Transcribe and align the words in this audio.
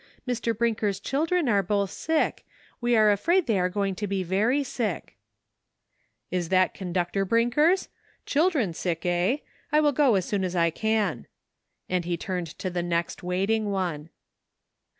Mr. 0.27 0.57
Brinker's 0.57 0.99
children 0.99 1.47
are 1.47 1.61
both 1.61 1.91
sick; 1.91 2.43
we 2.81 2.95
are 2.95 3.11
afraid 3.11 3.45
they 3.45 3.59
are 3.59 3.69
going 3.69 3.93
to 3.93 4.07
be 4.07 4.23
very 4.23 4.63
sick." 4.63 5.15
A 6.31 6.41
TRYING 6.41 6.41
POSITION. 6.41 6.41
135 6.41 6.41
"Is 6.41 6.49
that 6.49 6.73
Conductor 6.73 7.23
Brinker's? 7.23 7.89
Children 8.25 8.73
sick, 8.73 9.05
eh? 9.05 9.37
I 9.71 9.79
will 9.79 9.91
go 9.91 10.15
as 10.15 10.25
soon 10.25 10.43
as 10.43 10.55
I 10.55 10.71
can," 10.71 11.27
and 11.87 12.05
he 12.05 12.17
turned 12.17 12.47
to 12.57 12.71
the 12.71 12.81
next 12.81 13.21
waiting 13.21 13.69
one. 13.69 14.09